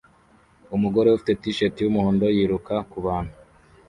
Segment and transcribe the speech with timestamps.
[0.75, 3.35] Umugore ufite t-shati yumuhondo yiruka kubantu